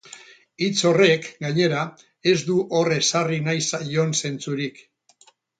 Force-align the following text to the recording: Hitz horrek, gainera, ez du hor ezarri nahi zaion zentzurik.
Hitz 0.67 0.79
horrek, 0.91 1.27
gainera, 1.45 1.83
ez 2.33 2.35
du 2.49 2.57
hor 2.79 2.91
ezarri 2.97 3.39
nahi 3.51 3.63
zaion 3.69 4.19
zentzurik. 4.23 4.83